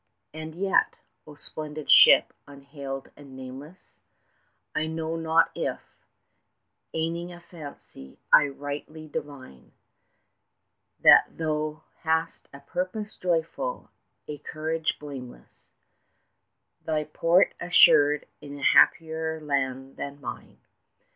And 0.33 0.55
yet, 0.55 0.95
O 1.27 1.35
splendid 1.35 1.87
ship, 1.91 2.33
unhailed 2.47 3.11
and 3.15 3.35
nameless, 3.37 3.97
I 4.73 4.87
know 4.87 5.15
not 5.15 5.51
if, 5.53 5.79
aiming 6.95 7.31
a 7.31 7.39
fancy, 7.39 8.17
I 8.33 8.47
rightly 8.47 9.07
divine 9.07 9.73
That 11.01 11.37
thou 11.37 11.83
hast 11.99 12.49
a 12.51 12.61
purpose 12.61 13.15
joyful, 13.15 13.91
a 14.27 14.39
courage 14.39 14.97
blameless, 14.99 15.69
Thy 16.83 17.03
port 17.03 17.53
assured 17.59 18.25
in 18.41 18.57
a 18.57 18.63
happier 18.63 19.39
land 19.39 19.97
than 19.97 20.19
mine. 20.19 20.57